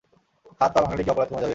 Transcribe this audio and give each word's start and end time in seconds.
হাত-পা 0.61 0.79
ভাঙলেই 0.81 1.05
কি 1.05 1.11
অপরাধ 1.11 1.27
কমে 1.29 1.37
যাবে? 1.37 1.49